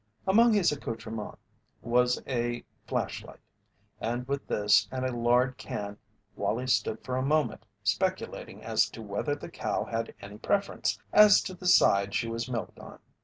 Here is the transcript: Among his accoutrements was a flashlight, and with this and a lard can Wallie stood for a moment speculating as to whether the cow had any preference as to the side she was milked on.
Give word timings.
Among 0.25 0.51
his 0.53 0.71
accoutrements 0.71 1.37
was 1.83 2.19
a 2.25 2.65
flashlight, 2.87 3.39
and 3.99 4.27
with 4.27 4.47
this 4.47 4.87
and 4.91 5.05
a 5.05 5.15
lard 5.15 5.57
can 5.59 5.95
Wallie 6.35 6.65
stood 6.65 7.03
for 7.05 7.17
a 7.17 7.21
moment 7.21 7.67
speculating 7.83 8.63
as 8.63 8.89
to 8.89 9.03
whether 9.03 9.35
the 9.35 9.47
cow 9.51 9.83
had 9.85 10.15
any 10.19 10.39
preference 10.39 10.97
as 11.13 11.39
to 11.43 11.53
the 11.53 11.67
side 11.67 12.15
she 12.15 12.27
was 12.27 12.49
milked 12.49 12.79
on. 12.79 12.97